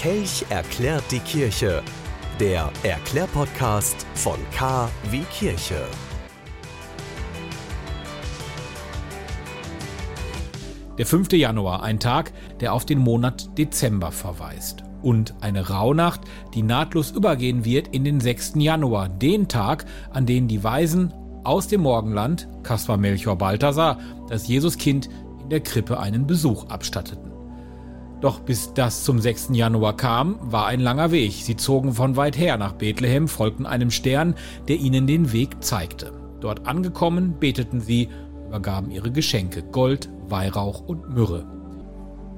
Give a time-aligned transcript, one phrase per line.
[0.00, 1.82] Kelch erklärt die Kirche.
[2.40, 5.86] Der Erklärpodcast von K wie Kirche.
[10.96, 11.32] Der 5.
[11.32, 14.82] Januar, ein Tag, der auf den Monat Dezember verweist.
[15.02, 16.22] Und eine Rauhnacht,
[16.54, 18.54] die nahtlos übergehen wird in den 6.
[18.54, 21.12] Januar, den Tag, an dem die Weisen
[21.44, 23.98] aus dem Morgenland, Kaspar Melchior Balthasar,
[24.30, 25.10] das Jesuskind
[25.42, 27.35] in der Krippe einen Besuch abstatteten.
[28.20, 29.50] Doch bis das zum 6.
[29.52, 31.32] Januar kam, war ein langer Weg.
[31.32, 34.34] Sie zogen von weit her nach Bethlehem, folgten einem Stern,
[34.68, 36.12] der ihnen den Weg zeigte.
[36.40, 38.08] Dort angekommen, beteten sie,
[38.46, 41.46] übergaben ihre Geschenke, Gold, Weihrauch und Myrrhe.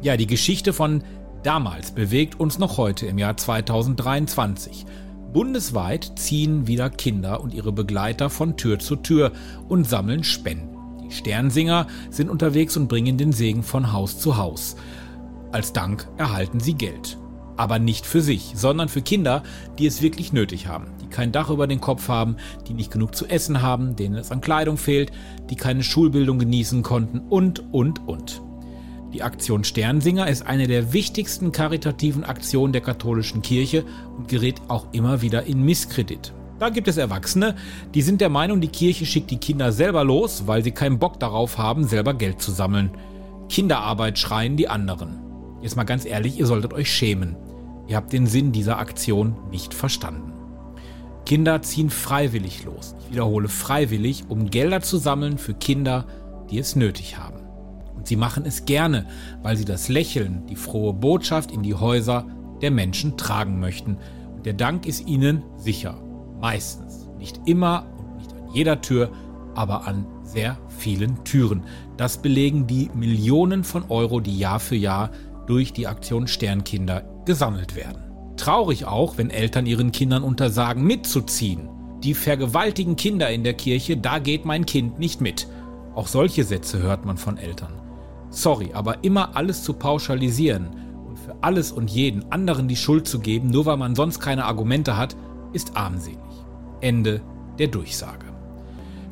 [0.00, 1.02] Ja, die Geschichte von
[1.42, 4.84] damals bewegt uns noch heute im Jahr 2023.
[5.32, 9.32] Bundesweit ziehen wieder Kinder und ihre Begleiter von Tür zu Tür
[9.68, 10.76] und sammeln Spenden.
[11.04, 14.76] Die Sternsinger sind unterwegs und bringen den Segen von Haus zu Haus.
[15.50, 17.18] Als Dank erhalten sie Geld.
[17.56, 19.42] Aber nicht für sich, sondern für Kinder,
[19.78, 22.36] die es wirklich nötig haben, die kein Dach über den Kopf haben,
[22.68, 25.10] die nicht genug zu essen haben, denen es an Kleidung fehlt,
[25.50, 28.42] die keine Schulbildung genießen konnten und, und, und.
[29.12, 33.84] Die Aktion Sternsinger ist eine der wichtigsten karitativen Aktionen der katholischen Kirche
[34.16, 36.34] und gerät auch immer wieder in Misskredit.
[36.58, 37.56] Da gibt es Erwachsene,
[37.94, 41.18] die sind der Meinung, die Kirche schickt die Kinder selber los, weil sie keinen Bock
[41.18, 42.90] darauf haben, selber Geld zu sammeln.
[43.48, 45.27] Kinderarbeit schreien die anderen.
[45.60, 47.36] Jetzt mal ganz ehrlich, ihr solltet euch schämen.
[47.86, 50.32] Ihr habt den Sinn dieser Aktion nicht verstanden.
[51.24, 52.94] Kinder ziehen freiwillig los.
[53.00, 56.06] Ich wiederhole freiwillig, um Gelder zu sammeln für Kinder,
[56.50, 57.40] die es nötig haben.
[57.94, 59.06] Und sie machen es gerne,
[59.42, 62.26] weil sie das Lächeln, die frohe Botschaft in die Häuser
[62.62, 63.98] der Menschen tragen möchten.
[64.36, 66.00] Und der Dank ist ihnen sicher.
[66.40, 67.08] Meistens.
[67.18, 69.10] Nicht immer und nicht an jeder Tür,
[69.54, 71.64] aber an sehr vielen Türen.
[71.96, 75.10] Das belegen die Millionen von Euro, die Jahr für Jahr
[75.48, 78.02] durch die Aktion Sternkinder gesammelt werden.
[78.36, 81.68] Traurig auch, wenn Eltern ihren Kindern untersagen, mitzuziehen.
[82.04, 85.48] Die vergewaltigen Kinder in der Kirche, da geht mein Kind nicht mit.
[85.94, 87.72] Auch solche Sätze hört man von Eltern.
[88.30, 90.68] Sorry, aber immer alles zu pauschalisieren
[91.08, 94.44] und für alles und jeden anderen die Schuld zu geben, nur weil man sonst keine
[94.44, 95.16] Argumente hat,
[95.52, 96.18] ist armselig.
[96.80, 97.20] Ende
[97.58, 98.26] der Durchsage.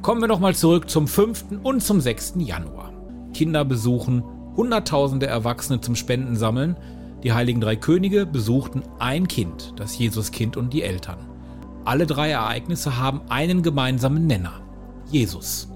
[0.00, 1.60] Kommen wir nochmal zurück zum 5.
[1.62, 2.34] und zum 6.
[2.38, 2.92] Januar.
[3.34, 4.24] Kinder besuchen
[4.56, 6.76] Hunderttausende Erwachsene zum Spenden sammeln.
[7.22, 11.18] Die heiligen drei Könige besuchten ein Kind, das Jesuskind und die Eltern.
[11.84, 14.60] Alle drei Ereignisse haben einen gemeinsamen Nenner.
[15.10, 15.68] Jesus.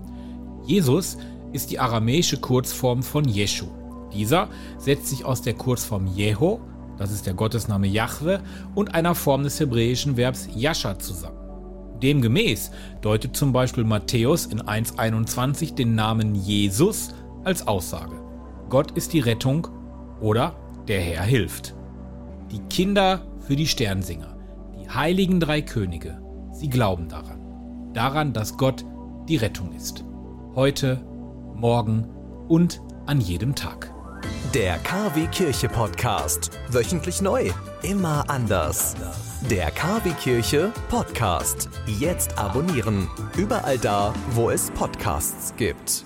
[0.64, 1.16] Jesus
[1.52, 3.66] ist die aramäische Kurzform von Jeschu.
[4.12, 4.48] Dieser
[4.78, 6.60] setzt sich aus der Kurzform Jeho,
[6.98, 8.40] das ist der Gottesname Jahwe,
[8.74, 11.38] und einer Form des hebräischen Verbs Yasha zusammen.
[12.02, 12.70] Demgemäß
[13.00, 17.08] deutet zum Beispiel Matthäus in 1.21 den Namen Jesus
[17.44, 18.25] als Aussage.
[18.68, 19.68] Gott ist die Rettung
[20.20, 20.56] oder
[20.88, 21.74] der Herr hilft.
[22.50, 24.36] Die Kinder für die Sternsinger,
[24.74, 26.20] die heiligen drei Könige,
[26.52, 27.92] sie glauben daran.
[27.92, 28.84] Daran, dass Gott
[29.28, 30.04] die Rettung ist.
[30.54, 31.04] Heute,
[31.54, 32.08] morgen
[32.48, 33.92] und an jedem Tag.
[34.52, 36.50] Der KW Kirche Podcast.
[36.70, 37.50] Wöchentlich neu.
[37.82, 38.96] Immer anders.
[39.50, 41.68] Der KW Kirche Podcast.
[41.86, 43.08] Jetzt abonnieren.
[43.36, 46.04] Überall da, wo es Podcasts gibt.